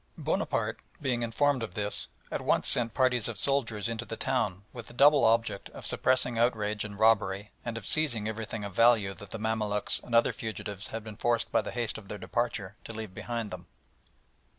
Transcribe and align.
Bonaparte 0.17 0.79
being 0.99 1.21
informed 1.21 1.61
of 1.61 1.75
this, 1.75 2.07
at 2.31 2.41
once 2.41 2.67
sent 2.67 2.95
parties 2.95 3.27
of 3.27 3.37
soldiers 3.37 3.87
into 3.87 4.03
the 4.03 4.17
town 4.17 4.63
with 4.73 4.87
the 4.87 4.93
double 4.95 5.23
object 5.23 5.69
of 5.77 5.85
suppressing 5.85 6.39
outrage 6.39 6.83
and 6.83 6.97
robbery 6.97 7.51
and 7.63 7.77
of 7.77 7.85
seizing 7.85 8.27
everything 8.27 8.63
of 8.63 8.73
value 8.73 9.13
that 9.13 9.29
the 9.29 9.37
Mamaluks 9.37 9.99
and 10.01 10.15
other 10.15 10.33
fugitives 10.33 10.87
had 10.87 11.03
been 11.03 11.17
forced 11.17 11.51
by 11.51 11.61
the 11.61 11.69
haste 11.69 11.99
of 11.99 12.07
their 12.07 12.17
departure 12.17 12.75
to 12.83 12.93
leave 12.93 13.13
behind 13.13 13.51
them. 13.51 13.67